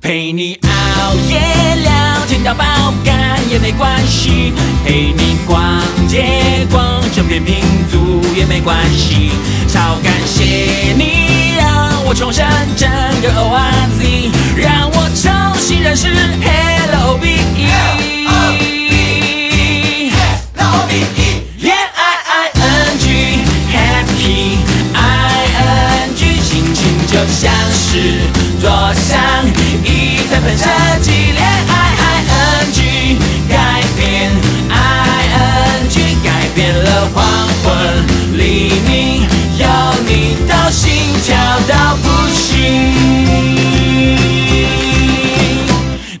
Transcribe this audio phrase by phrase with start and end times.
[0.00, 1.38] 陪你熬夜
[1.82, 2.64] 聊天到爆
[3.04, 5.60] 肝也没关系，陪你逛
[6.08, 7.56] 街逛整片拼
[7.90, 9.30] 足也没关系，
[9.68, 12.46] 超感谢你让我重生
[12.76, 12.88] 整
[13.20, 13.69] 个 OR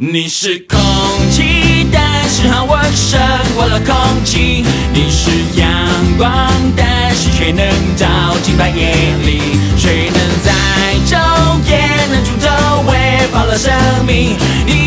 [0.00, 0.78] 你是空
[1.28, 3.20] 气，但是和我胜
[3.56, 4.64] 过了空气。
[4.92, 5.68] 你是阳
[6.16, 6.30] 光，
[6.76, 7.66] 但是却能
[7.96, 8.06] 照
[8.44, 8.94] 进半夜
[9.26, 9.58] 里。
[9.76, 10.52] 谁能在
[11.04, 11.18] 昼
[11.68, 12.48] 夜能出走，
[12.86, 13.74] 喂饱了生
[14.06, 14.36] 命？
[14.64, 14.77] 你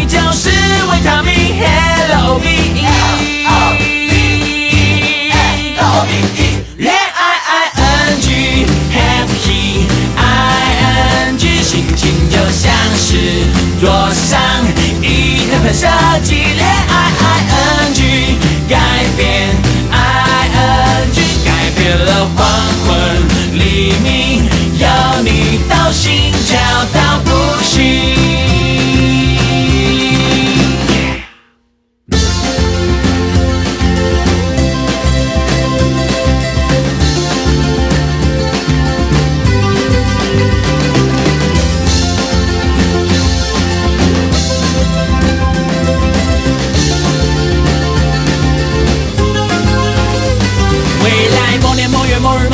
[15.61, 16.60] 一台喷射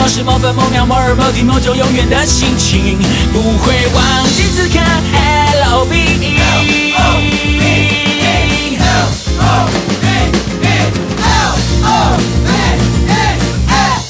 [0.08, 2.98] 是某分某秒某日某地某种永远的心情。
[3.34, 4.80] 不会忘记此刻
[5.64, 6.08] love love love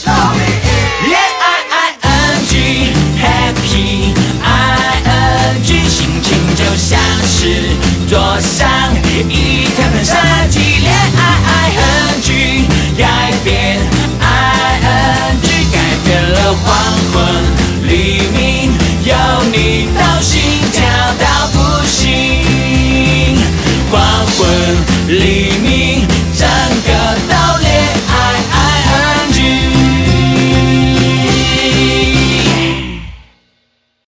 [0.05, 0.37] love
[1.03, 1.43] 恋爱
[2.03, 2.93] ing
[5.89, 7.39] 心情就像是
[8.07, 8.69] 坐上
[9.27, 10.13] 一台喷射
[10.49, 11.19] 机恋爱
[12.21, 13.31] ing 改
[25.07, 25.46] Leave